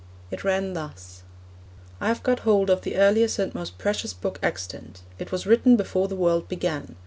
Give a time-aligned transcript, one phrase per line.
[0.31, 1.21] It ran thus:
[1.99, 5.03] 'I have got hold of the earliest and most precious book extant.
[5.19, 6.95] It was written before the world began.